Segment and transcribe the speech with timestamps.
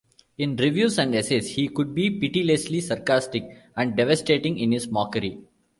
[0.39, 3.43] In reviews and essays he could be pitilessly sarcastic,
[3.77, 5.41] and devastating in his mockery.